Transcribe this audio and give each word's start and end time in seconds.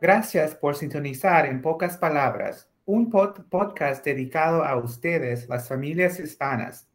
Gracias 0.00 0.54
por 0.54 0.76
sintonizar 0.76 1.44
en 1.44 1.60
pocas 1.60 1.98
palabras, 1.98 2.66
un 2.86 3.10
podcast 3.10 4.02
dedicado 4.02 4.64
a 4.64 4.76
ustedes, 4.76 5.46
las 5.46 5.68
familias 5.68 6.18
hispanas. 6.18 6.88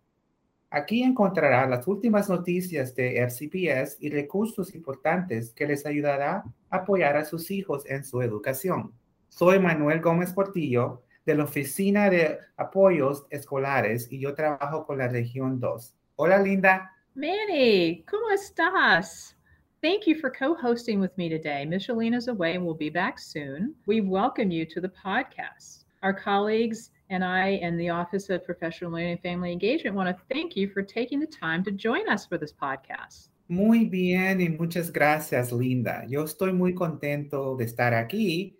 Aquí 0.72 1.04
encontrará 1.04 1.68
las 1.68 1.88
últimas 1.88 2.28
noticias 2.30 2.96
de 2.96 3.22
FCPS 3.22 3.98
y 4.00 4.10
recursos 4.10 4.74
importantes 4.74 5.54
que 5.54 5.68
les 5.68 5.86
ayudará 5.86 6.44
a 6.72 6.78
apoyar 6.78 7.16
a 7.16 7.26
sus 7.26 7.52
hijos 7.52 7.86
en 7.86 8.04
su 8.04 8.24
educación. 8.24 8.92
Soy 9.30 9.60
Manuel 9.60 10.02
Gómez 10.02 10.34
Portillo 10.34 11.04
de 11.28 11.36
la 11.36 11.44
Oficina 11.44 12.10
de 12.10 12.40
Apoyos 12.58 13.28
Escolares 13.30 14.12
y 14.12 14.20
yo 14.20 14.34
trabajo 14.34 14.84
con 14.84 14.98
la 14.98 15.08
región 15.10 15.60
2. 15.60 15.96
Hola, 16.16 16.40
Linda. 16.40 16.92
Manny, 17.14 18.04
¿cómo 18.10 18.32
estás? 18.32 19.38
Thank 19.86 20.08
you 20.08 20.16
for 20.20 20.32
co 20.32 20.56
hosting 20.56 21.00
with 21.00 21.16
me 21.16 21.30
today. 21.30 21.64
Michelina's 21.64 22.28
away 22.28 22.56
and 22.56 22.66
will 22.66 22.74
be 22.74 22.90
back 22.90 23.20
soon. 23.20 23.76
We 23.86 24.02
welcome 24.02 24.50
you 24.50 24.66
to 24.66 24.82
the 24.82 24.90
podcast. 24.90 25.84
Our 26.02 26.12
colleagues 26.12 26.90
and 27.12 27.24
I 27.24 27.60
and 27.62 27.80
the 27.80 27.90
Office 27.92 28.32
of 28.32 28.44
Professional 28.44 28.90
Learning 28.94 29.12
and 29.12 29.22
Family 29.22 29.52
Engagement 29.52 29.96
want 29.96 30.10
to 30.10 30.18
thank 30.34 30.56
you 30.56 30.70
for 30.70 30.82
taking 30.82 31.20
the 31.20 31.28
time 31.28 31.64
to 31.66 31.72
join 31.72 32.10
us 32.10 32.26
for 32.26 32.40
this 32.40 32.52
podcast. 32.52 33.30
Muy 33.48 33.86
bien 33.86 34.42
y 34.42 34.50
muchas 34.50 34.92
gracias, 34.92 35.52
Linda. 35.52 36.04
Yo 36.08 36.24
estoy 36.24 36.52
muy 36.52 36.74
contento 36.74 37.56
de 37.56 37.66
estar 37.66 37.94
aquí 37.94 38.60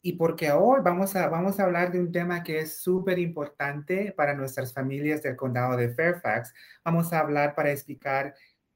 y 0.00 0.14
porque 0.14 0.52
hoy 0.52 0.80
vamos 0.82 1.14
a, 1.16 1.28
vamos 1.28 1.60
a 1.60 1.64
hablar 1.64 1.92
de 1.92 2.00
un 2.00 2.10
tema 2.10 2.42
que 2.42 2.60
es 2.60 2.78
súper 2.78 3.18
importante 3.18 4.14
para 4.16 4.34
nuestras 4.34 4.72
familias 4.72 5.22
del 5.22 5.36
condado 5.36 5.76
de 5.76 5.90
Fairfax. 5.90 6.54
Vamos 6.82 7.12
a 7.12 7.18
hablar 7.18 7.54
para 7.54 7.70
explicar 7.70 8.32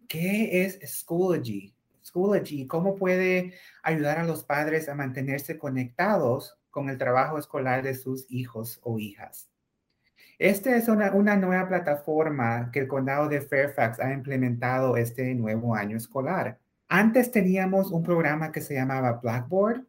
qué 0.06 0.62
es 0.62 0.78
Schoology, 0.84 1.75
Schoology, 2.16 2.66
cómo 2.66 2.96
puede 2.96 3.52
ayudar 3.82 4.18
a 4.18 4.24
los 4.24 4.42
padres 4.42 4.88
a 4.88 4.94
mantenerse 4.94 5.58
conectados 5.58 6.58
con 6.70 6.88
el 6.88 6.96
trabajo 6.96 7.38
escolar 7.38 7.82
de 7.82 7.94
sus 7.94 8.24
hijos 8.30 8.80
o 8.82 8.98
hijas. 8.98 9.50
Esta 10.38 10.76
es 10.76 10.88
una, 10.88 11.12
una, 11.12 11.36
nueva 11.36 11.68
plataforma 11.68 12.70
que 12.72 12.80
el 12.80 12.88
condado 12.88 13.28
de 13.28 13.42
Fairfax 13.42 14.00
ha 14.00 14.12
implementado 14.12 14.96
este 14.96 15.34
nuevo 15.34 15.74
año 15.74 15.96
escolar. 15.96 16.58
Antes 16.88 17.30
teníamos 17.32 17.90
un 17.90 18.02
programa 18.02 18.50
que 18.50 18.60
se 18.62 18.74
llamaba 18.74 19.20
Blackboard, 19.22 19.86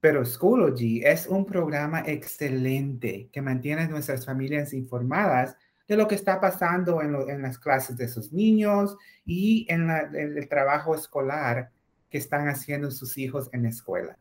pero 0.00 0.24
Schoology 0.24 1.02
es 1.04 1.26
un 1.26 1.46
programa 1.46 2.02
excelente 2.06 3.30
que 3.32 3.42
mantiene 3.42 3.82
a 3.82 3.88
nuestras 3.88 4.26
familias 4.26 4.72
informadas 4.74 5.56
de 5.90 5.96
lo 5.96 6.06
que 6.06 6.14
está 6.14 6.40
pasando 6.40 7.02
en, 7.02 7.42
las 7.42 7.58
clases 7.58 7.96
de 7.96 8.06
sus 8.06 8.32
niños 8.32 8.96
y 9.26 9.66
en, 9.68 9.90
el 9.90 10.48
trabajo 10.48 10.94
escolar 10.94 11.72
que 12.08 12.18
están 12.18 12.46
haciendo 12.46 12.92
sus 12.92 13.18
hijos 13.18 13.50
en 13.52 13.64
la 13.64 13.70
escuela. 13.70 14.16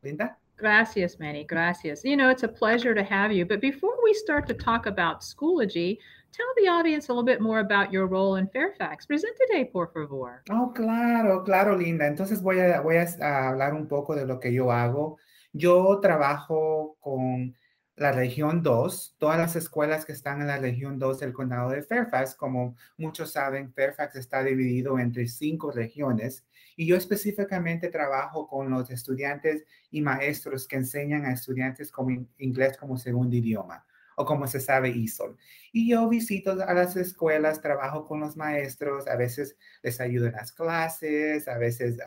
Linda? 0.00 0.38
Gracias, 0.56 1.18
Manny. 1.18 1.44
Gracias. 1.44 2.04
You 2.04 2.16
know, 2.16 2.30
it's 2.30 2.44
a 2.44 2.48
pleasure 2.48 2.94
to 2.94 3.02
have 3.02 3.32
you. 3.32 3.44
But 3.44 3.60
before 3.60 3.96
we 4.04 4.14
start 4.14 4.46
to 4.46 4.54
talk 4.54 4.86
about 4.86 5.22
Schoology, 5.22 5.98
tell 6.30 6.46
the 6.56 6.68
audience 6.68 7.08
a 7.08 7.12
little 7.12 7.24
bit 7.24 7.40
more 7.40 7.58
about 7.58 7.92
your 7.92 8.06
role 8.06 8.36
in 8.36 8.46
Fairfax. 8.46 9.04
Presente, 9.04 9.72
por 9.72 9.88
favor. 9.88 10.42
Oh, 10.50 10.72
claro, 10.72 11.42
claro, 11.42 11.76
Linda. 11.76 12.06
Entonces 12.06 12.40
voy 12.40 12.60
a, 12.60 12.80
voy 12.80 12.94
a 12.96 13.48
hablar 13.48 13.74
un 13.74 13.88
poco 13.88 14.14
de 14.14 14.24
lo 14.24 14.38
que 14.38 14.52
yo 14.52 14.70
hago. 14.70 15.18
Yo 15.52 15.98
trabajo 16.00 16.96
con 17.00 17.56
la 17.98 18.12
región 18.12 18.62
2, 18.62 19.16
todas 19.18 19.38
las 19.38 19.56
escuelas 19.56 20.04
que 20.04 20.12
están 20.12 20.40
en 20.40 20.46
la 20.46 20.58
región 20.58 20.98
2 20.98 21.18
del 21.18 21.32
condado 21.32 21.70
de 21.70 21.82
Fairfax, 21.82 22.36
como 22.36 22.76
muchos 22.96 23.32
saben, 23.32 23.72
Fairfax 23.72 24.16
está 24.16 24.42
dividido 24.44 24.98
entre 24.98 25.26
cinco 25.26 25.72
regiones 25.72 26.46
y 26.76 26.86
yo 26.86 26.96
específicamente 26.96 27.88
trabajo 27.88 28.46
con 28.46 28.70
los 28.70 28.88
estudiantes 28.90 29.64
y 29.90 30.00
maestros 30.00 30.68
que 30.68 30.76
enseñan 30.76 31.24
a 31.24 31.32
estudiantes 31.32 31.90
como 31.90 32.24
inglés 32.38 32.76
como 32.76 32.96
segundo 32.96 33.34
idioma 33.34 33.84
o 34.16 34.24
como 34.24 34.46
se 34.46 34.60
sabe 34.60 34.90
ISOL. 34.90 35.36
Y 35.72 35.90
yo 35.90 36.08
visito 36.08 36.52
a 36.52 36.74
las 36.74 36.96
escuelas, 36.96 37.60
trabajo 37.60 38.04
con 38.04 38.20
los 38.20 38.36
maestros, 38.36 39.08
a 39.08 39.16
veces 39.16 39.56
les 39.82 40.00
ayudo 40.00 40.26
en 40.26 40.32
las 40.32 40.52
clases, 40.52 41.48
a 41.48 41.58
veces 41.58 41.98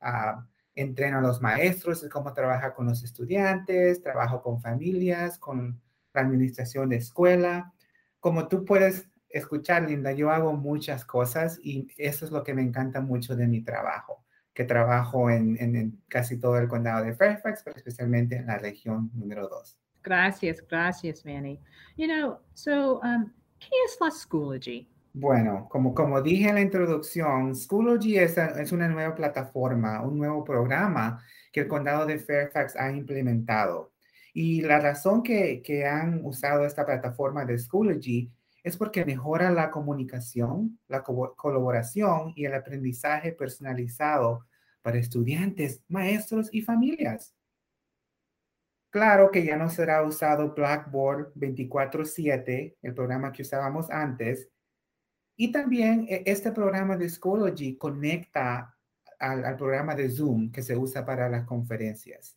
a 0.00 0.46
entreno 0.74 1.18
a 1.18 1.22
los 1.22 1.40
maestros 1.40 2.02
de 2.02 2.08
cómo 2.08 2.32
trabajar 2.32 2.74
con 2.74 2.86
los 2.86 3.02
estudiantes, 3.04 4.02
trabajo 4.02 4.42
con 4.42 4.60
familias, 4.60 5.38
con 5.38 5.80
la 6.12 6.20
administración 6.20 6.88
de 6.88 6.96
escuela. 6.96 7.72
Como 8.20 8.48
tú 8.48 8.64
puedes 8.64 9.08
escuchar, 9.28 9.88
Linda, 9.88 10.12
yo 10.12 10.30
hago 10.30 10.52
muchas 10.54 11.04
cosas 11.04 11.58
y 11.62 11.88
eso 11.96 12.24
es 12.24 12.30
lo 12.30 12.42
que 12.42 12.54
me 12.54 12.62
encanta 12.62 13.00
mucho 13.00 13.36
de 13.36 13.46
mi 13.46 13.62
trabajo, 13.62 14.24
que 14.52 14.64
trabajo 14.64 15.30
en, 15.30 15.56
en, 15.58 16.02
casi 16.08 16.38
todo 16.38 16.58
el 16.58 16.68
condado 16.68 17.04
de 17.04 17.14
Fairfax, 17.14 17.62
pero 17.64 17.76
especialmente 17.76 18.36
en 18.36 18.46
la 18.46 18.58
región 18.58 19.10
número 19.14 19.48
2. 19.48 19.78
Gracias, 20.02 20.62
gracias, 20.68 21.24
Manny. 21.24 21.60
You 21.96 22.06
know, 22.06 22.38
so, 22.54 23.00
um, 23.00 23.32
¿qué 23.58 23.70
es 23.86 23.96
la 24.00 24.10
Schoology? 24.10 24.93
Bueno, 25.16 25.68
como, 25.70 25.94
como 25.94 26.20
dije 26.20 26.48
en 26.48 26.56
la 26.56 26.60
introducción, 26.60 27.54
Schoology 27.54 28.18
es, 28.18 28.36
es 28.36 28.72
una 28.72 28.88
nueva 28.88 29.14
plataforma, 29.14 30.02
un 30.02 30.18
nuevo 30.18 30.42
programa 30.42 31.22
que 31.52 31.60
el 31.60 31.68
condado 31.68 32.04
de 32.04 32.18
Fairfax 32.18 32.74
ha 32.74 32.90
implementado. 32.90 33.92
Y 34.32 34.62
la 34.62 34.80
razón 34.80 35.22
que, 35.22 35.62
que 35.62 35.86
han 35.86 36.24
usado 36.24 36.66
esta 36.66 36.84
plataforma 36.84 37.44
de 37.44 37.56
Schoology 37.56 38.32
es 38.64 38.76
porque 38.76 39.04
mejora 39.04 39.52
la 39.52 39.70
comunicación, 39.70 40.80
la 40.88 41.04
colaboración 41.04 42.32
y 42.34 42.46
el 42.46 42.54
aprendizaje 42.54 43.30
personalizado 43.30 44.46
para 44.82 44.98
estudiantes, 44.98 45.84
maestros 45.86 46.48
y 46.52 46.62
familias. 46.62 47.36
Claro 48.90 49.30
que 49.30 49.44
ya 49.44 49.56
no 49.56 49.70
será 49.70 50.02
usado 50.02 50.54
Blackboard 50.54 51.34
24/7, 51.34 52.76
el 52.82 52.94
programa 52.94 53.30
que 53.30 53.42
usábamos 53.42 53.90
antes, 53.90 54.48
y 55.36 55.50
también 55.50 56.06
eh, 56.08 56.22
este 56.26 56.52
programa 56.52 56.96
de 56.96 57.08
Schoology 57.08 57.76
conecta 57.76 58.76
al, 59.18 59.56
programa 59.56 59.94
de 59.94 60.10
Zoom 60.10 60.50
que 60.50 60.62
se 60.62 60.76
usa 60.76 61.04
para 61.04 61.28
las 61.28 61.44
conferencias. 61.44 62.36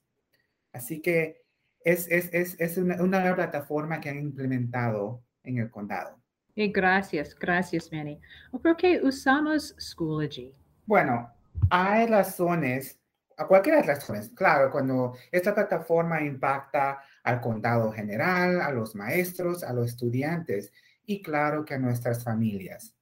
Así 0.72 1.02
que 1.02 1.44
es, 1.84 2.08
es, 2.10 2.34
es, 2.34 2.60
es 2.60 2.78
una, 2.78 3.02
una, 3.02 3.36
plataforma 3.36 4.00
que 4.00 4.10
han 4.10 4.20
implementado 4.20 5.24
en 5.44 5.58
el 5.60 5.70
condado. 5.70 6.22
Y 6.56 6.70
gracias, 6.70 7.36
gracias, 7.36 7.92
Manny. 7.92 8.20
¿Por 8.52 8.76
qué 8.76 9.00
usamos 9.04 9.76
Schoology? 9.80 10.54
Bueno, 10.86 11.32
hay 11.70 12.08
razones, 12.08 13.00
a 13.38 13.46
cualquier 13.46 13.86
razones. 13.86 14.30
Claro, 14.30 14.72
cuando 14.72 15.16
esta 15.32 15.54
plataforma 15.54 16.22
impacta 16.22 17.00
al 17.24 17.42
condado 17.42 17.92
general, 17.92 18.62
a 18.62 18.72
los 18.72 18.96
maestros, 18.96 19.64
a 19.64 19.74
los 19.74 19.88
estudiantes, 19.88 20.72
y 21.08 21.24
claro 21.24 21.66
que 21.66 21.74
a 21.74 21.80
nuestras 21.80 22.24
familias. 22.24 22.94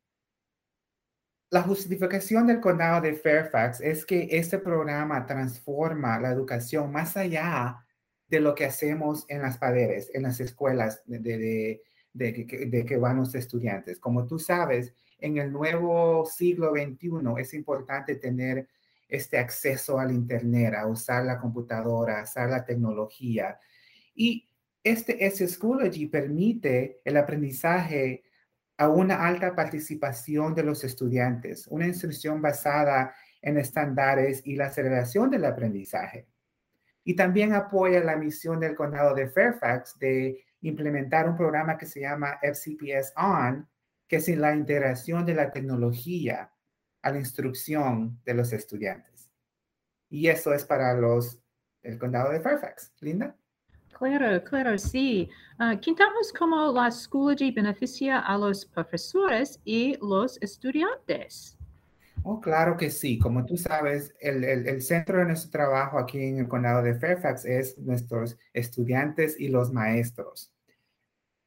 La 1.50 1.64
justificación 1.64 2.48
del 2.48 2.62
condado 2.62 3.02
de 3.02 3.14
Fairfax 3.14 3.82
es 3.82 4.06
que 4.06 4.28
este 4.32 4.60
programa 4.60 5.26
transforma 5.26 6.20
la 6.20 6.32
educación 6.32 6.92
más 6.92 7.18
allá 7.18 7.84
de 8.28 8.40
lo 8.40 8.56
que 8.56 8.66
hacemos 8.66 9.26
en 9.28 9.42
las 9.42 9.58
paredes, 9.58 10.10
en 10.14 10.24
las 10.24 10.40
escuelas 10.40 11.02
de, 11.06 11.82
de, 12.14 12.86
que 12.86 12.98
van 12.98 13.18
los 13.18 13.34
estudiantes. 13.36 14.00
Como 14.00 14.26
tú 14.26 14.40
sabes, 14.40 14.94
en 15.20 15.38
el 15.38 15.52
nuevo 15.52 16.26
siglo 16.26 16.72
XXI 16.72 17.10
es 17.40 17.54
importante 17.54 18.16
tener 18.16 18.68
este 19.08 19.38
acceso 19.38 20.00
al 20.00 20.12
Internet, 20.12 20.74
a 20.76 20.88
usar 20.88 21.26
la 21.26 21.40
computadora, 21.40 22.20
a 22.20 22.24
usar 22.24 22.50
la 22.50 22.66
tecnología. 22.66 23.60
Y 24.14 24.50
este 24.86 25.26
S-Schoology 25.26 26.06
permite 26.06 27.02
el 27.04 27.18
aprendizaje 27.18 28.24
a 28.78 28.88
una 28.88 29.26
alta 29.26 29.56
participación 29.56 30.54
de 30.54 30.64
los 30.64 30.84
estudiantes, 30.84 31.66
una 31.68 31.88
instrucción 31.88 32.40
basada 32.40 33.16
en 33.42 33.58
estándares 33.58 34.42
y 34.46 34.56
la 34.56 34.68
aceleración 34.68 35.32
del 35.32 35.46
aprendizaje. 35.46 36.28
Y 37.04 37.16
también 37.16 37.54
apoya 37.54 38.04
la 38.04 38.16
misión 38.16 38.60
del 38.60 38.76
condado 38.76 39.16
de 39.16 39.28
Fairfax 39.28 39.98
de 39.98 40.44
implementar 40.62 41.28
un 41.28 41.36
programa 41.36 41.78
que 41.78 41.88
se 41.88 42.02
llama 42.02 42.40
FCPS 42.42 43.14
On, 43.18 43.68
que 44.08 44.18
es 44.18 44.28
la 44.30 44.54
integración 44.54 45.26
de 45.26 45.34
la 45.34 45.52
tecnología 45.52 46.52
a 47.02 47.12
la 47.12 47.18
instrucción 47.18 48.20
de 48.24 48.34
los 48.36 48.54
estudiantes. 48.54 49.32
Y 50.10 50.28
eso 50.28 50.54
es 50.54 50.64
para 50.64 50.94
los 50.94 51.42
el 51.82 51.98
condado 51.98 52.32
de 52.32 52.40
Fairfax. 52.40 52.94
Linda. 53.00 53.36
Claro, 53.98 54.44
claro, 54.44 54.78
sí. 54.78 55.30
Uh, 55.58 55.80
Quintamos 55.80 56.34
cómo 56.34 56.70
la 56.74 56.92
Schoology 56.92 57.52
beneficia 57.52 58.20
a 58.20 58.38
los 58.38 58.66
profesores 58.66 59.62
y 59.64 59.98
los 60.02 60.38
estudiantes. 60.42 61.58
Oh, 62.24 62.42
claro 62.42 62.76
que 62.76 62.92
sí. 62.92 63.18
Como 63.18 63.46
tú 63.46 63.56
sabes, 63.56 64.14
el, 64.20 64.44
el, 64.44 64.68
el, 64.68 64.82
centro 64.82 65.20
de 65.20 65.26
nuestro 65.26 65.50
trabajo 65.50 65.98
aquí 65.98 66.22
en 66.22 66.40
el 66.40 66.48
condado 66.50 66.84
de 66.84 66.96
Fairfax 66.96 67.46
es 67.46 67.78
nuestros 67.78 68.38
estudiantes 68.52 69.40
y 69.40 69.48
los 69.48 69.72
maestros. 69.72 70.52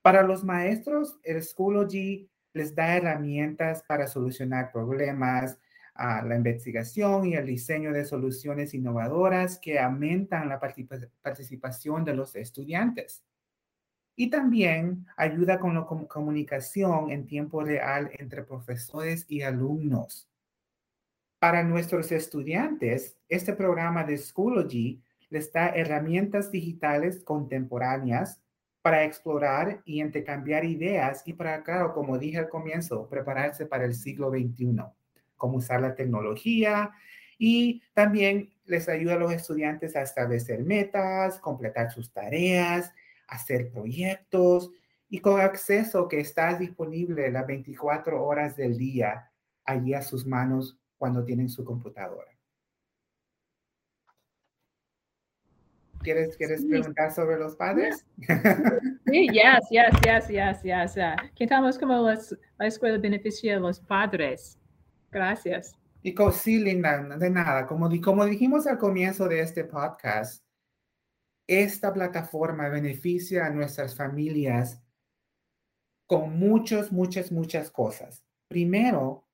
Para 0.01 0.23
los 0.23 0.43
maestros, 0.43 1.19
el 1.25 1.43
Schoology 1.43 2.31
les 2.55 2.75
da 2.75 2.97
herramientas 2.97 3.83
para 3.87 4.07
solucionar 4.07 4.73
problemas, 4.73 5.59
a 5.99 6.23
la 6.23 6.37
investigación 6.37 7.27
y 7.27 7.35
el 7.35 7.45
diseño 7.45 7.93
de 7.93 8.05
soluciones 8.05 8.73
innovadoras 8.73 9.59
que 9.59 9.81
aumentan 9.81 10.49
la 10.49 10.61
participación 10.61 12.05
de 12.05 12.15
los 12.15 12.37
estudiantes. 12.37 13.25
Y 14.15 14.31
también 14.31 15.07
ayuda 15.17 15.59
con 15.59 15.75
la 15.75 15.85
comunicación 15.85 17.11
en 17.11 17.27
tiempo 17.27 17.63
real 17.63 18.11
entre 18.19 18.45
profesores 18.45 19.27
y 19.29 19.43
alumnos. 19.43 20.29
Para 21.41 21.63
nuestros 21.65 22.11
estudiantes, 22.13 23.17
este 23.29 23.53
programa 23.53 24.05
de 24.05 24.19
Schoology 24.19 25.03
les 25.31 25.53
da 25.53 25.69
herramientas 25.69 26.51
digitales 26.51 27.23
contemporáneas 27.23 28.41
para 28.83 29.05
explorar 29.05 29.83
y 29.85 30.01
intercambiar 30.01 30.65
ideas 30.65 31.23
y 31.27 31.33
para, 31.33 31.63
claro, 31.63 31.93
como 31.93 32.19
dije 32.19 32.39
al 32.39 32.49
comienzo, 32.49 33.09
prepararse 33.09 33.67
para 33.67 33.85
el 33.85 33.95
siglo 33.95 34.31
XXI, 34.31 34.77
cómo 35.39 35.57
usar 35.57 35.81
la 35.81 35.95
tecnología 35.95 36.93
y 37.39 37.83
también 37.95 38.51
les 38.67 38.89
ayuda 38.89 39.15
a 39.15 39.19
los 39.19 39.33
estudiantes 39.33 39.97
a 39.97 40.03
establecer 40.03 40.63
metas, 40.63 41.39
completar 41.39 41.91
sus 41.91 42.13
tareas, 42.13 42.93
hacer 43.29 43.71
proyectos 43.71 44.71
y 45.09 45.21
con 45.21 45.41
acceso 45.41 46.09
que 46.09 46.21
está 46.21 46.55
disponible 46.59 47.31
las 47.31 47.47
24 47.47 48.23
horas 48.23 48.57
del 48.57 48.77
día 48.77 49.31
allí 49.65 49.95
a 49.95 50.03
sus 50.03 50.27
manos 50.27 50.79
cuando 50.99 51.25
tienen 51.25 51.49
su 51.49 51.65
computadora. 51.65 52.39
¿Quieres, 56.03 56.37
quieres 56.37 56.65
preguntar 56.65 57.13
sobre 57.13 57.39
los 57.39 57.57
padres? 57.57 58.07
Sí, 59.11 59.27
yes, 59.33 59.67
yes, 59.71 60.29
yes, 60.29 60.63
yes, 60.63 60.95
yes. 60.95 61.33
Que 61.35 61.45
estamos 61.45 61.79
como 61.79 62.09
la 62.59 62.67
escuela 62.67 62.99
beneficia 62.99 63.57
a 63.57 63.61
los 63.61 63.81
padres. 63.81 64.58
Gracias. 65.11 65.77
Y 66.03 66.15
sí, 66.33 66.59
Linda, 66.59 67.03
de 67.17 67.31
nada. 67.31 67.67
Como, 67.67 67.91
como 68.01 68.25
dijimos 68.25 68.67
al 68.67 68.79
comienzo 68.79 69.29
de 69.29 69.41
este 69.41 69.65
podcast, 69.65 70.45
esta 71.47 71.93
plataforma 71.93 72.69
beneficia 72.69 73.47
a 73.47 73.51
nuestras 73.51 73.97
familias 73.97 74.83
con 76.07 76.39
muchas, 76.39 76.93
muchas, 76.93 77.33
muchas 77.33 77.71
cosas. 77.71 78.25
Primero, 78.49 79.27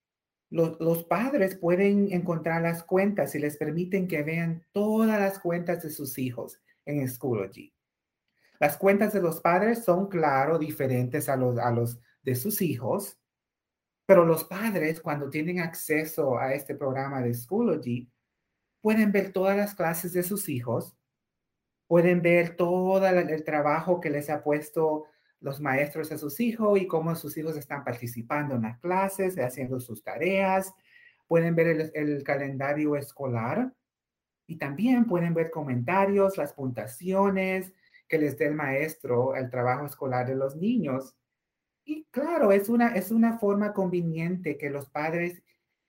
los, 0.50 1.04
padres 1.04 1.56
pueden 1.56 2.12
encontrar 2.12 2.62
las 2.62 2.84
cuentas 2.84 3.34
y 3.34 3.40
les 3.40 3.56
permiten 3.56 4.06
que 4.06 4.22
vean 4.22 4.64
todas 4.72 5.20
las 5.20 5.38
cuentas 5.38 5.82
de 5.82 5.90
sus 5.90 6.16
hijos 6.18 6.60
en 6.84 7.06
Schoology. 7.08 7.74
Las 8.60 8.76
cuentas 8.76 9.12
de 9.12 9.20
los 9.20 9.40
padres 9.40 9.84
son, 9.84 10.08
claro, 10.08 10.58
diferentes 10.58 11.28
a 11.28 11.36
los, 11.36 11.58
a 11.58 11.70
los 11.72 11.98
de 12.22 12.36
sus 12.36 12.62
hijos, 12.62 13.18
pero 14.06 14.24
los 14.24 14.44
padres, 14.44 15.00
cuando 15.00 15.30
tienen 15.30 15.60
acceso 15.60 16.38
a 16.38 16.54
este 16.54 16.74
programa 16.74 17.22
de 17.22 17.34
Schoology, 17.34 18.10
pueden 18.80 19.12
ver 19.12 19.32
todas 19.32 19.56
las 19.56 19.74
clases 19.74 20.12
de 20.12 20.22
sus 20.22 20.48
hijos, 20.48 20.96
pueden 21.86 22.22
ver 22.22 22.56
todo 22.56 23.06
el 23.06 23.44
trabajo 23.44 24.00
que 24.00 24.10
les 24.10 24.28
ha 24.30 24.42
puesto 24.42 25.06
los 25.44 25.60
maestros 25.60 26.10
a 26.10 26.18
sus 26.18 26.40
hijos 26.40 26.80
y 26.80 26.86
cómo 26.86 27.14
sus 27.14 27.36
hijos 27.36 27.56
están 27.56 27.84
participando 27.84 28.54
en 28.54 28.62
las 28.62 28.78
clases, 28.80 29.38
haciendo 29.38 29.78
sus 29.78 30.02
tareas. 30.02 30.72
Pueden 31.26 31.54
ver 31.54 31.92
el, 31.94 32.22
calendario 32.24 32.96
escolar 32.96 33.72
y 34.46 34.56
también 34.56 35.04
pueden 35.04 35.34
ver 35.34 35.50
comentarios, 35.50 36.38
las 36.38 36.54
puntuaciones 36.54 37.74
que 38.08 38.18
les 38.18 38.38
dé 38.38 38.46
el 38.46 38.54
maestro 38.54 39.34
al 39.34 39.50
trabajo 39.50 39.84
escolar 39.84 40.26
de 40.26 40.34
los 40.34 40.56
niños. 40.56 41.14
Y 41.84 42.06
claro, 42.10 42.52
es 42.52 42.68
una, 42.68 42.94
es 42.94 43.10
una 43.10 43.38
forma 43.38 43.72
conveniente 43.72 44.56
que 44.56 44.70
los 44.70 44.88
padres 44.88 45.42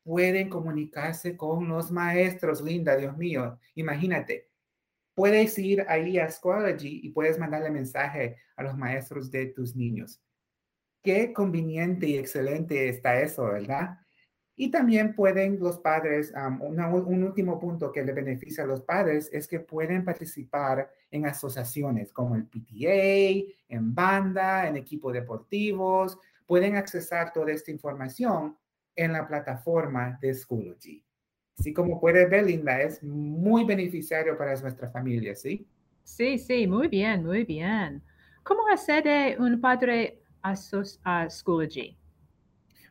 pueden 0.04 0.50
comunicarse 0.50 1.36
con 1.36 1.68
los 1.68 1.92
maestros. 1.92 2.62
Linda, 2.62 2.96
Dios 2.96 3.18
mío, 3.18 3.60
imagínate, 3.76 4.50
puedes 5.16 5.58
ir 5.58 5.86
ahí 5.88 6.20
a 6.20 6.30
Schoology 6.30 7.00
y 7.04 7.10
puedes 7.10 7.40
mandarle 7.40 7.72
mensaje 7.72 8.38
a 8.56 8.64
los 8.64 8.78
maestros 8.78 9.32
de 9.32 9.48
tus 9.48 9.76
niños. 9.76 10.22
Qué 11.02 11.34
conveniente 11.34 12.08
y 12.08 12.18
excelente 12.18 12.90
está 12.90 13.20
eso, 13.22 13.46
¿verdad? 13.46 14.00
Y 14.58 14.72
también 14.72 15.14
pueden 15.14 15.60
los 15.60 15.80
padres, 15.80 16.34
un 16.60 17.24
último 17.24 17.60
punto 17.60 17.92
que 17.92 18.04
le 18.04 18.14
beneficia 18.14 18.64
a 18.64 18.68
los 18.68 18.82
padres 18.82 19.30
es 19.34 19.48
que 19.48 19.60
pueden 19.60 20.06
participar 20.06 20.90
en 21.12 21.26
asociaciones 21.26 22.14
como 22.14 22.36
el 22.36 22.46
PTA, 22.46 23.54
en 23.68 23.94
banda, 23.94 24.68
en 24.68 24.78
equipos 24.78 25.12
deportivos, 25.12 26.18
pueden 26.46 26.78
accesar 26.78 27.34
toda 27.34 27.52
esta 27.52 27.72
información 27.72 28.56
en 28.96 29.12
la 29.12 29.28
plataforma 29.28 30.18
de 30.22 30.34
Schoology. 30.34 31.04
Así 31.60 31.74
como 31.74 32.00
puede 32.00 32.26
ver, 32.26 32.46
Linda, 32.46 32.82
es 32.82 33.04
muy 33.04 33.66
beneficiario 33.66 34.38
para 34.38 34.56
nuestra 34.56 34.90
familia, 34.90 35.36
¿sí? 35.36 35.68
Sí, 36.04 36.38
sí, 36.38 36.68
muy 36.68 36.88
bien, 36.88 37.26
muy 37.26 37.44
bien. 37.44 38.02
¿Cómo 38.44 38.68
accede 38.70 39.38
un 39.40 39.60
padre 39.60 40.22
a, 40.42 40.54
a 41.04 41.30
Schoology? 41.30 41.98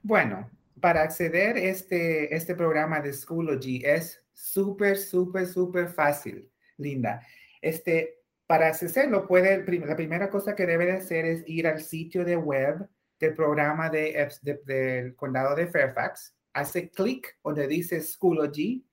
Bueno, 0.03 0.51
para 0.85 1.01
acceder 1.01 1.57
a 1.57 1.61
este, 1.61 2.37
este 2.37 2.55
programa 2.55 3.01
de 3.01 3.11
Schoology 3.11 3.81
es 3.83 4.23
súper, 4.35 4.99
súper, 4.99 5.47
súper 5.47 5.89
fácil, 5.89 6.53
Linda. 6.77 7.27
Este, 7.63 8.19
para 8.47 8.69
hacerlo, 8.69 9.27
puede, 9.27 9.65
la 9.79 9.97
primera 9.97 10.29
cosa 10.29 10.55
que 10.55 10.67
debe 10.67 10.85
de 10.85 10.93
hacer 10.93 11.25
es 11.25 11.43
ir 11.47 11.67
al 11.67 11.81
sitio 11.81 12.23
de 12.23 12.37
web 12.37 12.87
del 13.19 13.33
programa 13.33 13.89
de, 13.89 14.29
del 14.67 15.17
condado 15.17 15.57
de 15.57 15.69
Fairfax 15.69 16.37
hace 16.53 16.91
clic 16.91 17.35
donde 17.43 17.67
dice 17.67 18.03
Schoology. 18.03 18.87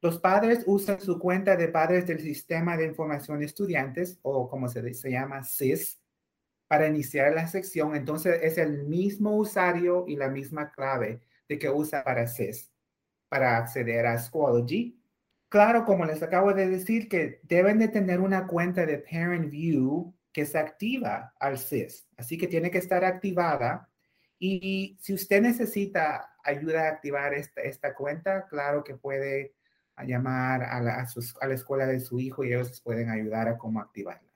Los 0.00 0.18
padres 0.20 0.64
usan 0.64 1.02
su 1.02 1.18
cuenta 1.18 1.54
de 1.54 1.68
padres 1.68 2.06
del 2.06 2.20
Sistema 2.20 2.78
de 2.78 2.86
Información 2.86 3.40
de 3.40 3.44
Estudiantes, 3.44 4.18
o 4.22 4.48
como 4.48 4.68
se, 4.68 4.94
se 4.94 5.10
llama 5.10 5.44
SIS, 5.44 5.99
para 6.70 6.86
iniciar 6.86 7.34
la 7.34 7.48
sección. 7.48 7.96
Entonces 7.96 8.38
es 8.44 8.56
el 8.56 8.84
mismo 8.84 9.36
usuario 9.36 10.04
y 10.06 10.14
la 10.14 10.28
misma 10.28 10.70
clave 10.70 11.20
de 11.48 11.58
que 11.58 11.68
usa 11.68 12.04
para 12.04 12.28
SIS, 12.28 12.70
para 13.28 13.56
acceder 13.56 14.06
a 14.06 14.16
Schoology. 14.16 14.96
Claro, 15.48 15.84
como 15.84 16.04
les 16.04 16.22
acabo 16.22 16.54
de 16.54 16.68
decir, 16.68 17.08
que 17.08 17.40
deben 17.42 17.80
de 17.80 17.88
tener 17.88 18.20
una 18.20 18.46
cuenta 18.46 18.86
de 18.86 18.98
Parent 18.98 19.50
View 19.50 20.14
que 20.32 20.46
se 20.46 20.58
activa 20.60 21.34
al 21.40 21.58
SIS. 21.58 22.06
Así 22.16 22.38
que 22.38 22.46
tiene 22.46 22.70
que 22.70 22.78
estar 22.78 23.04
activada. 23.04 23.90
Y 24.38 24.96
si 25.00 25.12
usted 25.12 25.42
necesita 25.42 26.36
ayuda 26.44 26.84
a 26.84 26.90
activar 26.90 27.34
esta, 27.34 27.62
esta 27.62 27.96
cuenta, 27.96 28.46
claro 28.46 28.84
que 28.84 28.94
puede 28.94 29.56
llamar 30.04 30.62
a 30.62 30.80
la, 30.80 31.04
a, 31.40 31.46
la 31.48 31.54
escuela 31.54 31.86
de 31.88 31.98
su 31.98 32.20
hijo 32.20 32.44
y 32.44 32.52
ellos 32.52 32.80
pueden 32.80 33.10
ayudar 33.10 33.48
a 33.48 33.58
cómo 33.58 33.80
activarla. 33.80 34.29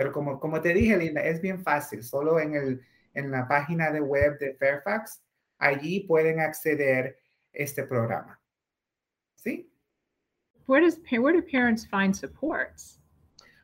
Pero 0.00 0.12
como, 0.12 0.40
como 0.40 0.62
te 0.62 0.72
dije, 0.72 0.96
Linda, 0.96 1.20
es 1.20 1.42
bien 1.42 1.62
fácil. 1.62 2.02
Solo 2.02 2.40
en, 2.40 2.54
el, 2.54 2.80
en 3.12 3.30
la 3.30 3.46
página 3.46 3.90
de 3.90 4.00
web 4.00 4.38
de 4.38 4.54
Fairfax, 4.54 5.22
allí 5.58 6.06
pueden 6.08 6.40
acceder 6.40 7.18
a 7.18 7.48
este 7.52 7.82
programa. 7.82 8.40
¿Sí? 9.34 9.70
Where, 10.66 10.86
does, 10.86 10.98
where 11.12 11.38
do 11.38 11.46
parents 11.46 11.86
find 11.86 12.14
supports? 12.14 12.98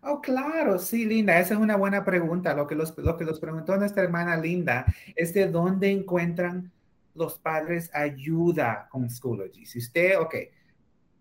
Oh, 0.02 0.20
claro, 0.20 0.78
sí, 0.78 1.06
Linda, 1.06 1.40
esa 1.40 1.54
es 1.54 1.60
una 1.60 1.76
buena 1.76 2.04
pregunta. 2.04 2.52
Lo 2.52 2.66
que, 2.66 2.74
los, 2.74 2.94
lo 2.98 3.16
que 3.16 3.24
nos 3.24 3.40
preguntó 3.40 3.74
nuestra 3.78 4.02
hermana 4.02 4.36
Linda 4.36 4.84
es 5.14 5.32
de 5.32 5.48
dónde 5.48 5.90
encuentran 5.90 6.70
los 7.14 7.38
padres 7.38 7.90
ayuda 7.94 8.88
con 8.90 9.08
Schoology. 9.08 9.64
Si 9.64 9.78
usted, 9.78 10.18
ok, 10.18 10.34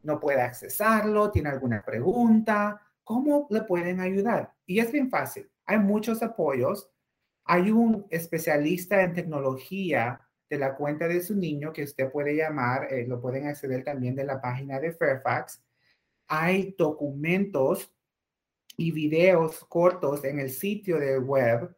no 0.03 0.19
puede 0.19 0.41
accesarlo, 0.41 1.31
tiene 1.31 1.47
alguna 1.47 1.81
pregunta, 1.85 2.81
¿cómo 3.05 3.47
le 3.49 3.61
pueden 3.61 4.01
ayudar? 4.01 4.54
Y 4.65 4.79
es 4.79 4.91
bien 4.91 5.09
fácil. 5.09 5.49
Hay 5.65 5.79
muchos 5.79 6.21
apoyos. 6.23 6.89
Hay 7.43 7.71
un 7.71 8.07
especialista 8.09 9.01
en 9.03 9.13
tecnología 9.13 10.19
de 10.49 10.57
la 10.57 10.75
cuenta 10.75 11.07
de 11.07 11.21
su 11.21 11.35
niño 11.35 11.73
que 11.73 11.83
usted 11.83 12.11
puede 12.11 12.35
llamar, 12.35 12.91
eh, 12.93 13.05
lo 13.07 13.19
pueden 13.21 13.47
acceder 13.47 13.83
también 13.83 14.15
de 14.15 14.25
la 14.25 14.41
página 14.41 14.79
de 14.79 14.93
Fairfax. 14.93 15.63
Hay 16.27 16.75
documentos 16.77 17.91
y 18.77 18.91
videos 18.91 19.63
cortos 19.65 20.23
en 20.23 20.39
el 20.39 20.49
sitio 20.49 20.99
de 20.99 21.17
web 21.19 21.75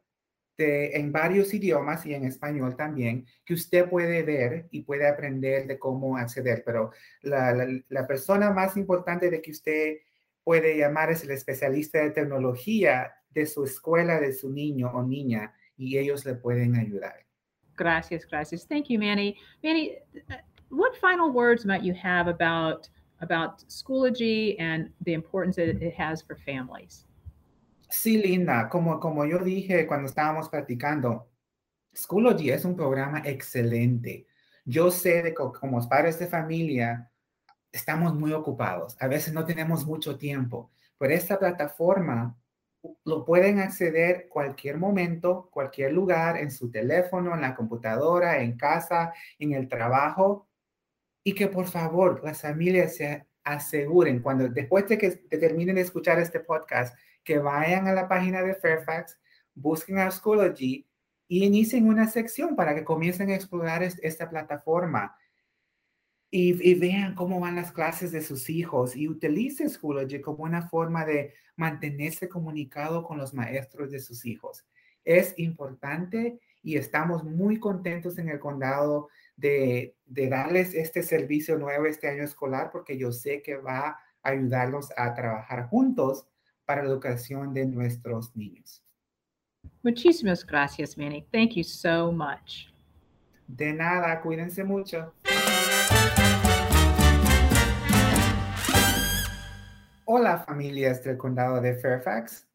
en 0.57 1.11
varios 1.11 1.53
idiomas 1.53 2.05
y 2.05 2.13
en 2.13 2.25
español 2.25 2.75
también, 2.75 3.25
que 3.45 3.53
usted 3.53 3.87
puede 3.89 4.23
ver 4.23 4.67
y 4.71 4.81
puede 4.81 5.07
aprender 5.07 5.67
de 5.67 5.77
cómo 5.77 6.17
acceder. 6.17 6.63
Pero 6.65 6.91
la, 7.21 7.53
la, 7.89 8.07
persona 8.07 8.51
más 8.51 8.75
importante 8.75 9.29
de 9.29 9.41
que 9.41 9.51
usted 9.51 9.97
puede 10.47 10.77
llamar 10.77 11.11
es 11.11 11.25
el 11.25 11.31
especialista 11.31 11.99
de 11.99 12.11
tecnología 12.11 13.11
de 13.31 13.45
su 13.45 13.65
escuela, 13.65 14.17
de 14.21 14.31
su 14.31 14.49
niño 14.49 14.89
o 14.93 15.03
niña, 15.03 15.53
y 15.75 15.97
ellos 15.97 16.25
le 16.25 16.35
pueden 16.35 16.77
ayudar. 16.77 17.25
Gracias, 17.75 18.25
gracias. 18.25 18.65
Thank 18.65 18.85
you, 18.87 18.97
Manny. 18.97 19.35
Manny, 19.61 19.97
what 20.69 20.95
final 21.01 21.33
words 21.33 21.65
might 21.65 21.83
you 21.83 21.93
have 22.01 22.29
about 22.29 22.87
about 23.19 23.61
Schoology 23.67 24.55
and 24.57 24.89
the 25.03 25.11
importance 25.11 25.57
that 25.57 25.83
it 25.83 25.93
has 25.99 26.21
for 26.21 26.37
families? 26.37 27.05
Sí, 27.89 28.17
Linda, 28.17 28.69
como, 28.69 29.01
como 29.01 29.25
yo 29.25 29.39
dije 29.39 29.85
cuando 29.85 30.07
estábamos 30.07 30.47
platicando, 30.47 31.27
Schoology 31.93 32.51
es 32.51 32.63
un 32.63 32.77
programa 32.77 33.21
excelente. 33.25 34.25
Yo 34.63 34.91
sé 34.91 35.23
de 35.23 35.33
que 35.33 35.43
como 35.59 35.85
padres 35.89 36.17
de 36.19 36.27
familia 36.27 37.11
estamos 37.71 38.13
muy 38.15 38.33
ocupados, 38.33 38.97
a 38.99 39.07
veces 39.07 39.33
no 39.33 39.45
tenemos 39.45 39.85
mucho 39.85 40.17
tiempo, 40.17 40.71
pero 40.97 41.13
esta 41.13 41.37
plataforma 41.37 42.35
lo 43.03 43.25
pueden 43.25 43.59
acceder 43.59 44.27
cualquier 44.29 44.77
momento, 44.77 45.49
cualquier 45.51 45.93
lugar, 45.93 46.37
en 46.37 46.51
su 46.51 46.69
teléfono, 46.71 47.33
en 47.33 47.41
la 47.41 47.55
computadora, 47.55 48.41
en 48.41 48.57
casa, 48.57 49.13
en 49.39 49.53
el 49.53 49.67
trabajo. 49.67 50.47
Y 51.23 51.33
que 51.33 51.47
por 51.47 51.65
favor 51.65 52.21
las 52.23 52.41
familias 52.41 52.95
se 52.95 53.27
aseguren 53.43 54.21
cuando 54.21 54.47
después 54.47 54.87
de 54.87 54.97
que 54.97 55.11
terminen 55.11 55.75
de 55.75 55.81
escuchar 55.81 56.19
este 56.19 56.39
podcast, 56.39 56.97
que 57.23 57.39
vayan 57.39 57.87
a 57.87 57.93
la 57.93 58.07
página 58.07 58.41
de 58.41 58.55
Fairfax, 58.55 59.19
busquen 59.53 59.99
a 59.99 60.11
Schoology 60.11 60.87
y 61.27 61.43
inicien 61.45 61.87
una 61.87 62.07
sección 62.07 62.55
para 62.55 62.73
que 62.73 62.85
comiencen 62.85 63.29
a 63.29 63.35
explorar 63.35 63.83
esta 63.83 64.29
plataforma 64.29 65.17
y, 66.29 66.73
vean 66.75 67.15
cómo 67.15 67.39
van 67.39 67.55
las 67.55 67.71
clases 67.71 68.11
de 68.11 68.21
sus 68.21 68.49
hijos 68.49 68.95
y 68.95 69.07
utilicen 69.07 69.69
Schoology 69.69 70.19
como 70.19 70.43
una 70.43 70.67
forma 70.67 71.05
de 71.05 71.33
mantenerse 71.55 72.27
comunicado 72.27 73.03
con 73.03 73.17
los 73.17 73.33
maestros 73.33 73.91
de 73.91 73.99
sus 73.99 74.25
hijos. 74.25 74.65
Es 75.05 75.33
importante 75.37 76.39
y 76.61 76.75
estamos 76.75 77.23
muy 77.23 77.59
contentos 77.59 78.17
en 78.17 78.29
el 78.29 78.39
condado 78.39 79.07
de, 79.37 79.95
de 80.05 80.27
darles 80.27 80.73
este 80.73 81.01
servicio 81.01 81.57
nuevo 81.57 81.85
este 81.85 82.09
año 82.09 82.23
escolar 82.23 82.71
porque 82.71 82.97
yo 82.97 83.11
sé 83.11 83.41
que 83.41 83.55
va 83.55 83.87
a 83.87 84.29
ayudarlos 84.29 84.89
a 84.97 85.13
trabajar 85.13 85.67
juntos 85.67 86.27
para 86.65 86.83
la 86.83 86.89
educación 86.89 87.53
de 87.53 87.65
nuestros 87.65 88.35
niños. 88.35 88.83
Muchísimas 89.81 90.45
gracias, 90.45 90.97
Manny. 90.97 91.25
Thank 91.31 91.51
you 91.53 91.63
so 91.63 92.11
much. 92.11 92.67
De 93.47 93.71
nada, 93.71 94.21
cuídense 94.21 94.65
mucho. 94.65 95.13
Hola 100.09 100.39
familias 100.39 101.03
del 101.03 101.17
condado 101.17 101.61
de 101.61 101.75
Fairfax. 101.75 102.47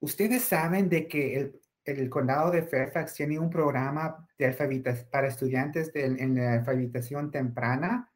Ustedes 0.00 0.44
saben 0.44 0.88
de 0.88 1.08
que 1.08 1.52
el, 1.84 2.10
condado 2.10 2.50
de 2.50 2.62
Fairfax 2.62 3.14
tiene 3.14 3.38
un 3.38 3.50
programa 3.50 4.26
de 4.38 5.04
para 5.10 5.26
estudiantes 5.26 5.92
de, 5.92 6.04
en 6.04 6.34
la 6.36 6.54
alfabetización 6.54 7.30
temprana 7.30 8.12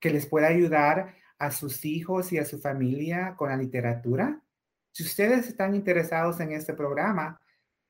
que 0.00 0.10
les 0.10 0.26
puede 0.26 0.46
ayudar 0.46 1.14
a 1.38 1.50
sus 1.50 1.84
hijos 1.84 2.32
y 2.32 2.38
a 2.38 2.44
su 2.44 2.58
familia 2.58 3.34
con 3.36 3.50
la 3.50 3.56
literatura. 3.56 4.42
Si 4.92 5.02
ustedes 5.04 5.46
están 5.46 5.74
interesados 5.74 6.40
en 6.40 6.52
este 6.52 6.74
programa, 6.74 7.40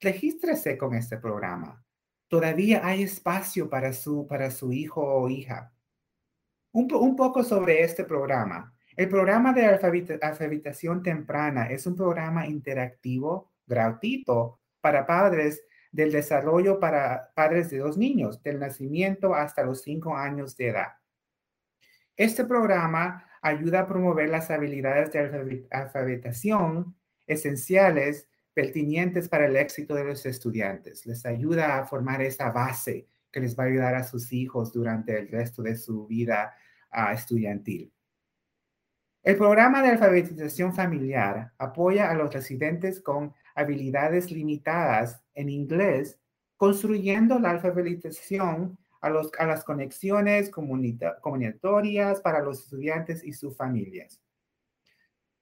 regístrese 0.01 0.77
con 0.77 0.95
este 0.95 1.19
programa. 1.19 1.85
Todavía 2.29 2.87
hay 2.87 3.03
espacio 3.03 3.69
para 3.69 3.93
su, 3.93 4.27
para 4.27 4.51
su 4.51 4.73
hijo 4.73 5.03
o 5.03 5.29
hija. 5.29 5.73
Un, 6.73 7.17
poco 7.17 7.43
sobre 7.43 7.83
este 7.83 8.05
programa. 8.05 8.73
El 8.97 9.09
programa 9.09 9.53
de 9.53 9.67
alfabetización 9.67 11.03
temprana 11.03 11.67
es 11.67 11.87
un 11.87 11.97
programa 11.97 12.47
interactivo 12.47 13.51
gratuito 13.67 14.61
para 14.81 15.07
padres 15.07 15.65
del 15.91 16.13
desarrollo 16.13 16.79
para 16.79 17.33
padres 17.35 17.71
de 17.71 17.79
dos 17.79 17.97
niños, 17.99 18.41
del 18.43 18.61
nacimiento 18.61 19.35
hasta 19.35 19.65
los 19.65 19.83
cinco 19.83 20.17
años 20.17 20.57
de 20.57 20.69
edad. 20.69 20.93
Este 22.17 22.45
programa 22.45 23.27
ayuda 23.43 23.81
a 23.81 23.89
promover 23.89 24.29
las 24.29 24.51
habilidades 24.51 25.11
de 25.13 25.67
alfabetización 25.71 26.95
esenciales 27.27 28.29
pertinentes 28.55 29.29
para 29.29 29.47
el 29.47 29.57
éxito 29.57 29.95
de 29.95 30.05
los 30.05 30.25
estudiantes. 30.27 31.07
Les 31.07 31.25
ayuda 31.27 31.79
a 31.79 31.87
formar 31.87 32.23
esa 32.23 32.51
base 32.51 33.09
que 33.31 33.41
les 33.41 33.59
va 33.59 33.65
a 33.65 33.67
ayudar 33.67 33.95
a 33.95 34.05
sus 34.05 34.33
hijos 34.33 34.73
durante 34.73 35.19
el 35.19 35.29
resto 35.29 35.63
de 35.63 35.77
su 35.77 36.07
vida 36.07 36.55
ah, 36.91 37.13
estudiantil. 37.13 37.93
El 39.23 39.37
programa 39.37 39.83
de 39.83 39.91
alfabetización 39.91 40.75
familiar 40.75 41.53
apoya 41.59 42.11
a 42.11 42.15
los 42.15 42.33
residentes 42.33 43.01
con 43.01 43.35
habilidades 43.55 44.31
limitadas 44.31 45.23
en 45.35 45.51
inglés, 45.51 46.19
construyendo 46.57 47.39
la 47.39 47.51
alfabetización 47.51 48.79
a, 49.01 49.11
las 49.11 49.65
conexiones 49.65 50.51
comunitarias 50.51 52.21
para 52.21 52.41
los 52.41 52.61
estudiantes 52.61 53.25
y 53.25 53.33
sus 53.33 53.57
familias. 53.57 54.21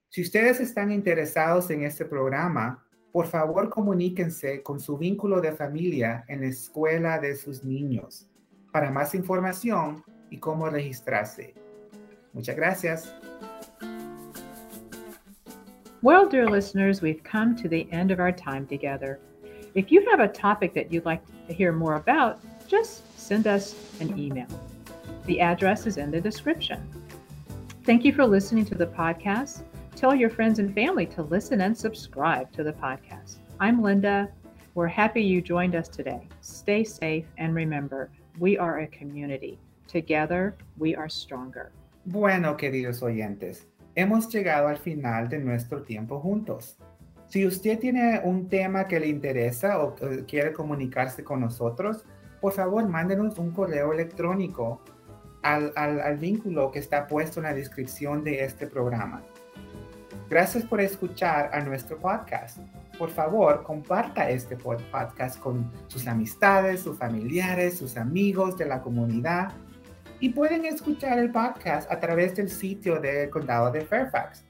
Si 0.09 0.23
ustedes 0.23 0.61
están 0.61 0.91
interesados 0.91 1.71
en 1.71 1.83
este 1.83 2.05
programa, 2.05 2.88
por 3.13 3.27
favor 3.27 3.69
comuníquense 3.71 4.63
con 4.63 4.81
su 4.81 4.97
vínculo 4.97 5.41
de 5.41 5.53
familia 5.53 6.25
en 6.29 6.43
la 6.43 6.49
escuela 6.49 7.19
de 7.19 7.35
sus 7.35 7.65
niños 7.65 8.29
para 8.73 8.91
más 8.91 9.15
información 9.15 10.03
y 10.31 10.39
cómo 10.39 10.69
registrarse. 10.69 11.55
Muchas 12.33 12.57
gracias. 12.57 13.15
Well, 16.01 16.29
dear 16.29 16.47
listeners, 16.47 17.03
we've 17.03 17.25
come 17.25 17.57
to 17.57 17.69
the 17.69 17.89
end 17.91 18.13
of 18.13 18.21
our 18.21 18.31
time 18.31 18.67
together. 18.67 19.19
If 19.75 19.91
you 19.91 20.09
have 20.11 20.21
a 20.21 20.29
topic 20.29 20.73
that 20.75 20.93
you'd 20.93 21.05
like 21.05 21.23
to 21.49 21.53
hear 21.53 21.73
more 21.73 21.97
about, 21.97 22.39
just 22.69 23.03
send 23.19 23.47
us 23.47 23.75
an 24.01 24.17
email. 24.19 24.47
The 25.27 25.41
address 25.41 25.87
is 25.87 25.97
in 25.97 26.11
the 26.11 26.21
description. 26.21 26.89
Thank 27.85 28.05
you 28.05 28.13
for 28.13 28.27
listening 28.27 28.65
to 28.67 28.75
the 28.75 28.87
podcast. 28.87 29.63
Tell 29.99 30.15
your 30.15 30.31
friends 30.31 30.61
and 30.61 30.73
family 30.73 31.07
to 31.07 31.23
listen 31.25 31.61
and 31.63 31.77
subscribe 31.77 32.53
to 32.53 32.63
the 32.63 32.73
podcast. 32.73 33.39
I'm 33.59 33.83
Linda. 33.83 34.29
We're 34.77 34.87
happy 34.87 35.21
you 35.21 35.43
joined 35.43 35.75
us 35.75 35.89
today. 35.89 36.29
Stay 36.41 36.85
safe 36.85 37.27
and 37.37 37.53
remember, 37.53 38.09
we 38.39 38.57
are 38.57 38.79
a 38.79 38.87
community. 38.87 39.59
Together, 39.89 40.55
we 40.77 40.95
are 40.95 41.09
stronger. 41.09 41.73
Bueno, 42.05 42.57
queridos 42.57 43.03
oyentes. 43.03 43.67
hemos 43.97 44.29
llegado 44.29 44.69
al 44.69 44.77
final 44.77 45.29
de 45.29 45.41
nuestro 45.41 45.83
tiempo 45.83 46.21
juntos. 46.21 46.79
Si 47.27 47.45
usted 47.45 47.81
tiene 47.81 48.21
un 48.23 48.49
tema 48.49 48.87
que 48.87 49.01
le 49.01 49.09
interesa 49.09 49.81
o 49.83 49.97
quiere 50.29 50.53
comunicarse 50.53 51.25
con 51.25 51.41
nosotros, 51.41 52.05
por 52.41 52.53
favor 52.53 52.87
mándenos 52.89 53.37
un 53.37 53.51
correo 53.51 53.93
electrónico 53.93 54.81
al, 55.43 55.73
al, 55.75 56.01
al 56.01 56.19
vínculo 56.19 56.71
que 56.71 56.79
está 56.79 57.09
puesto 57.09 57.41
en 57.41 57.47
la 57.47 57.55
descripción 57.55 58.23
de 58.23 58.45
este 58.45 58.69
programa. 58.69 59.25
Gracias 60.29 60.65
por 60.65 60.81
escuchar 60.81 61.51
a 61.55 61.61
nuestro 61.61 61.99
podcast. 61.99 62.59
Por 62.99 63.09
favor, 63.09 63.63
comparta 63.63 64.29
este 64.29 64.57
podcast 64.57 65.41
con 65.41 65.73
sus 65.87 66.07
amistades, 66.07 66.83
sus 66.83 66.99
familiares, 66.99 67.79
sus 67.79 67.97
amigos 67.97 68.59
de 68.59 68.67
la 68.67 68.83
comunidad 68.83 69.53
y 70.21 70.29
pueden 70.29 70.67
escuchar 70.67 71.19
el 71.19 71.33
podcast 71.33 71.91
a 71.91 71.99
través 71.99 72.37
del 72.37 72.51
sitio 72.51 73.01
del 73.01 73.31
condado 73.31 73.71
de 73.71 73.81
Fairfax. 73.81 74.45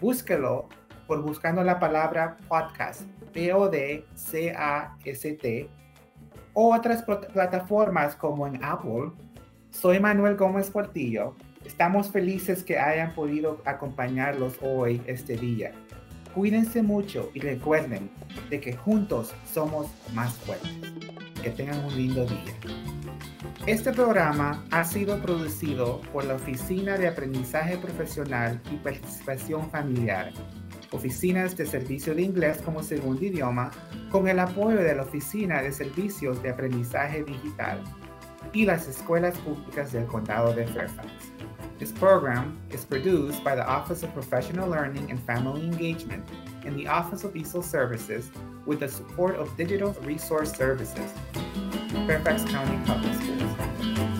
Búsquelo 0.00 0.68
por 1.06 1.22
buscando 1.22 1.62
la 1.62 1.78
palabra 1.78 2.36
podcast, 2.48 3.02
P-O-D-C-A-S-T, 3.32 4.08
o 6.54 6.74
otras 6.74 7.04
plataformas 7.04 8.16
como 8.16 8.48
en 8.48 8.64
Apple. 8.64 9.12
Soy 9.70 10.00
Manuel 10.00 10.36
Gómez 10.36 10.70
Portillo. 10.70 11.36
Estamos 11.64 12.10
felices 12.10 12.62
que 12.62 12.78
hayan 12.78 13.14
podido 13.14 13.62
acompañarlos 13.64 14.58
hoy, 14.60 15.00
este 15.06 15.36
día. 15.36 15.72
Cuídense 16.34 16.82
mucho 16.82 17.30
y 17.32 17.40
recuerden 17.40 18.10
de 18.50 18.60
que 18.60 18.74
juntos 18.74 19.34
somos 19.50 19.86
más 20.12 20.34
fuertes. 20.34 20.70
Que 21.42 21.50
tengan 21.50 21.84
un 21.84 21.96
lindo 21.96 22.26
día. 22.26 22.54
Este 23.66 23.92
programa 23.92 24.62
ha 24.70 24.84
sido 24.84 25.20
producido 25.22 26.02
por 26.12 26.24
la 26.24 26.34
Oficina 26.34 26.98
de 26.98 27.08
Aprendizaje 27.08 27.78
Profesional 27.78 28.60
y 28.70 28.76
Participación 28.76 29.70
Familiar, 29.70 30.32
Oficinas 30.90 31.56
de 31.56 31.64
Servicio 31.64 32.14
de 32.14 32.22
Inglés 32.22 32.60
como 32.62 32.82
Segundo 32.82 33.24
Idioma, 33.24 33.70
con 34.10 34.28
el 34.28 34.38
apoyo 34.38 34.76
de 34.76 34.94
la 34.94 35.02
Oficina 35.02 35.62
de 35.62 35.72
Servicios 35.72 36.42
de 36.42 36.50
Aprendizaje 36.50 37.24
Digital 37.24 37.82
y 38.52 38.66
las 38.66 38.86
escuelas 38.86 39.36
públicas 39.38 39.92
del 39.92 40.06
Condado 40.06 40.52
de 40.52 40.66
Fairfax. 40.66 41.33
This 41.76 41.90
program 41.90 42.56
is 42.70 42.84
produced 42.84 43.42
by 43.42 43.56
the 43.56 43.66
Office 43.66 44.04
of 44.04 44.12
Professional 44.14 44.68
Learning 44.68 45.10
and 45.10 45.18
Family 45.24 45.62
Engagement 45.62 46.24
and 46.64 46.78
the 46.78 46.86
Office 46.86 47.24
of 47.24 47.34
ESOL 47.34 47.64
Services 47.64 48.30
with 48.64 48.80
the 48.80 48.88
support 48.88 49.34
of 49.36 49.56
Digital 49.56 49.90
Resource 50.02 50.52
Services. 50.52 51.12
Fairfax 52.06 52.44
County 52.44 52.78
Public 52.86 53.14
Schools. 53.14 54.13